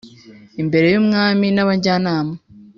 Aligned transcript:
imbere 0.61 0.87
y 0.93 0.97
umwami 1.01 1.47
n 1.55 1.57
abajyanama 1.63 2.33